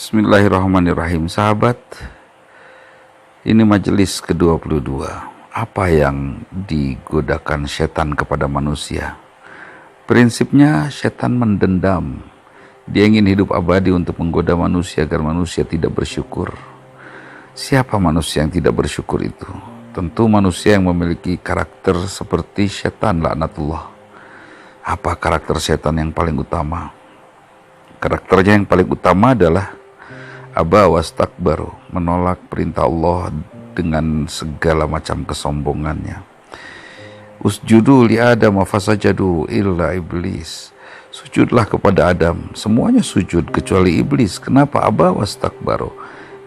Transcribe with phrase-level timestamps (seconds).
[0.00, 1.28] Bismillahirrahmanirrahim.
[1.28, 1.76] Sahabat
[3.44, 5.04] Ini majelis ke-22
[5.52, 9.20] Apa yang digodakan setan kepada manusia?
[10.08, 12.16] Prinsipnya setan mendendam.
[12.88, 16.48] Dia ingin hidup abadi untuk menggoda manusia Agar manusia tidak bersyukur.
[17.52, 19.52] Siapa manusia yang tidak bersyukur itu?
[19.92, 23.84] Tentu manusia yang memiliki karakter seperti setan laknatullah.
[24.80, 26.88] Apa karakter setan yang paling utama?
[28.00, 29.76] Karakternya yang paling utama adalah
[30.50, 33.30] Aba wastakbaru menolak perintah Allah
[33.70, 36.26] dengan segala macam kesombongannya.
[37.38, 40.74] Usjudu li Adam fasajadu illa iblis.
[41.14, 42.50] Sujudlah kepada Adam.
[42.58, 44.42] Semuanya sujud kecuali iblis.
[44.42, 45.94] Kenapa aba wastakbaru?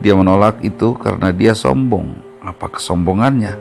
[0.00, 2.16] Dia menolak itu karena dia sombong.
[2.40, 3.52] Apa kesombongannya?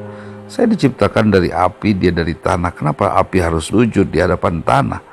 [0.48, 2.72] Saya diciptakan dari api, dia dari tanah.
[2.72, 5.04] Kenapa api harus sujud di hadapan tanah?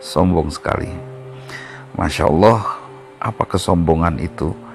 [0.00, 0.88] Sombong sekali.
[2.00, 2.80] Masya Allah,
[3.20, 4.69] apa kesombongan itu?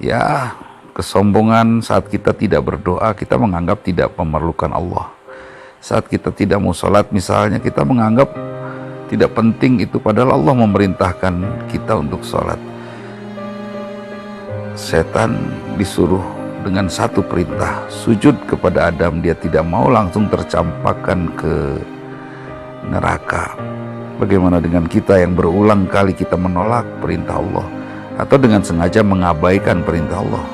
[0.00, 0.56] Ya
[0.96, 5.12] kesombongan saat kita tidak berdoa kita menganggap tidak memerlukan Allah.
[5.80, 8.32] Saat kita tidak mau sholat misalnya kita menganggap
[9.08, 11.34] tidak penting itu padahal Allah memerintahkan
[11.68, 12.58] kita untuk sholat.
[14.76, 15.36] Setan
[15.76, 16.24] disuruh
[16.60, 21.54] dengan satu perintah sujud kepada Adam dia tidak mau langsung tercampakkan ke
[22.88, 23.56] neraka.
[24.20, 27.79] Bagaimana dengan kita yang berulang kali kita menolak perintah Allah
[28.20, 30.44] atau dengan sengaja mengabaikan perintah Allah.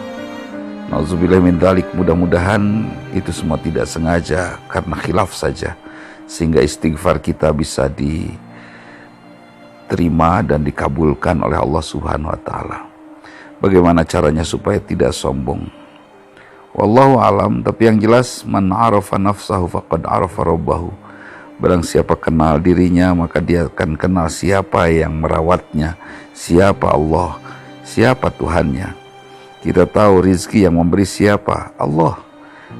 [0.86, 1.58] Nauzubillah min
[1.98, 5.74] mudah-mudahan itu semua tidak sengaja karena khilaf saja
[6.30, 8.30] sehingga istighfar kita bisa diterima
[10.46, 12.86] dan dikabulkan oleh Allah Subhanahu wa taala.
[13.58, 15.66] Bagaimana caranya supaya tidak sombong?
[16.70, 20.94] Wallahu alam, tapi yang jelas man arafa nafsahu faqad arafa rabbahu.
[21.58, 25.96] Barang siapa kenal dirinya, maka dia akan kenal siapa yang merawatnya,
[26.36, 27.45] siapa Allah
[27.86, 28.98] siapa Tuhannya.
[29.62, 31.70] Kita tahu rizki yang memberi siapa?
[31.78, 32.18] Allah.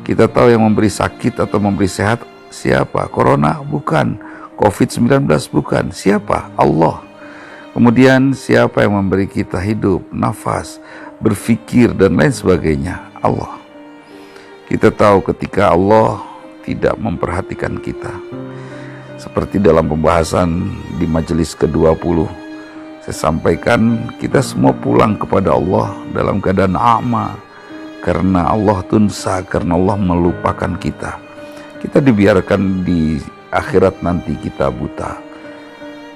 [0.03, 3.06] Kita tahu yang memberi sakit atau memberi sehat siapa?
[3.06, 4.19] Corona bukan.
[4.59, 5.94] COVID-19 bukan.
[5.94, 6.50] Siapa?
[6.59, 7.00] Allah.
[7.71, 10.81] Kemudian siapa yang memberi kita hidup, nafas,
[11.21, 13.12] berfikir dan lain sebagainya?
[13.21, 13.56] Allah.
[14.67, 16.19] Kita tahu ketika Allah
[16.67, 18.11] tidak memperhatikan kita.
[19.17, 22.46] Seperti dalam pembahasan di majelis ke-20
[23.06, 27.39] saya sampaikan kita semua pulang kepada Allah dalam keadaan ama
[28.03, 31.15] karena Allah tunsa, karena Allah melupakan kita.
[31.78, 33.22] Kita dibiarkan di
[33.55, 35.22] akhirat nanti kita buta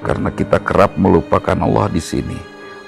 [0.03, 2.35] karena kita kerap melupakan Allah di sini.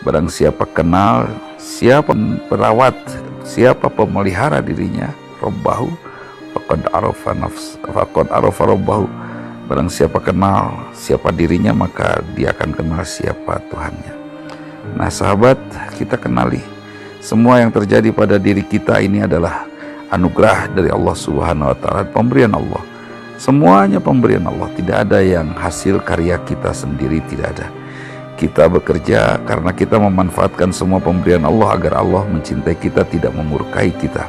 [0.03, 1.31] Barang siapa kenal,
[1.63, 2.11] siapa
[2.51, 2.99] perawat,
[3.47, 5.95] siapa pemelihara dirinya, Rabbahu,
[6.59, 9.07] faqad arafa nafs, faqad arafa Rabbahu
[9.73, 14.13] Barang siapa kenal siapa dirinya maka dia akan kenal siapa Tuhannya.
[15.01, 15.57] Nah sahabat
[15.97, 16.61] kita kenali
[17.25, 19.65] semua yang terjadi pada diri kita ini adalah
[20.13, 22.85] anugerah dari Allah Subhanahu wa taala, pemberian Allah.
[23.41, 27.73] Semuanya pemberian Allah, tidak ada yang hasil karya kita sendiri, tidak ada.
[28.37, 34.29] Kita bekerja karena kita memanfaatkan semua pemberian Allah agar Allah mencintai kita, tidak memurkai kita.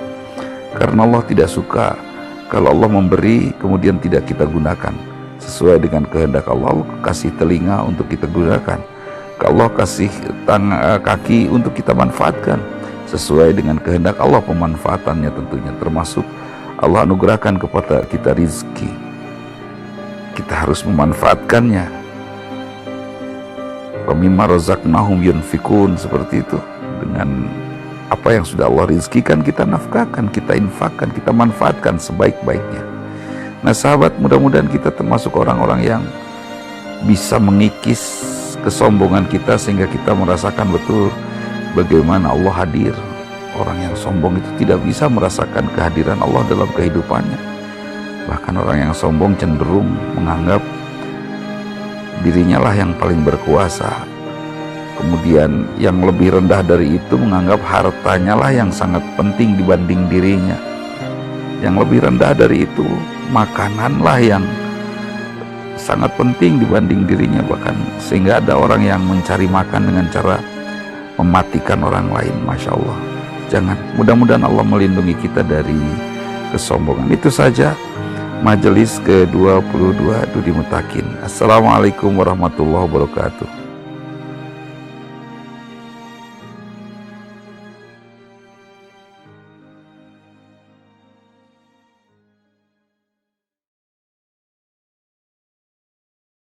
[0.72, 2.00] Karena Allah tidak suka
[2.48, 5.12] kalau Allah memberi kemudian tidak kita gunakan
[5.44, 8.80] sesuai dengan kehendak Allah, Allah kasih telinga untuk kita gunakan.
[9.44, 10.08] Allah kasih
[10.48, 12.64] tang eh, kaki untuk kita manfaatkan.
[13.12, 16.24] Sesuai dengan kehendak Allah pemanfaatannya tentunya termasuk.
[16.80, 18.88] Allah anugerahkan kepada kita rizki.
[20.34, 22.02] Kita harus memanfaatkannya.
[24.08, 24.48] Pemimah
[24.88, 26.60] nahum yunfikun seperti itu.
[27.04, 27.52] Dengan
[28.08, 32.93] apa yang sudah Allah rizkikan kita nafkahkan kita infakkan kita manfaatkan sebaik-baiknya
[33.64, 36.04] Nah sahabat mudah-mudahan kita termasuk orang-orang yang
[37.08, 38.04] bisa mengikis
[38.60, 41.08] kesombongan kita sehingga kita merasakan betul
[41.72, 42.92] bagaimana Allah hadir.
[43.56, 47.40] Orang yang sombong itu tidak bisa merasakan kehadiran Allah dalam kehidupannya.
[48.28, 50.60] Bahkan orang yang sombong cenderung menganggap
[52.26, 54.04] dirinya lah yang paling berkuasa.
[55.00, 60.58] Kemudian yang lebih rendah dari itu menganggap hartanya lah yang sangat penting dibanding dirinya.
[61.64, 62.88] Yang lebih rendah dari itu
[63.34, 64.46] makananlah yang
[65.74, 67.74] sangat penting dibanding dirinya bahkan.
[67.98, 70.38] Sehingga ada orang yang mencari makan dengan cara
[71.18, 72.98] mematikan orang lain Masya Allah.
[73.50, 75.82] Jangan mudah-mudahan Allah melindungi kita dari
[76.54, 77.10] kesombongan.
[77.10, 77.74] Itu saja
[78.46, 80.06] majelis ke-22
[80.38, 81.06] Dudi Mutakin.
[81.26, 83.63] Assalamualaikum warahmatullahi wabarakatuh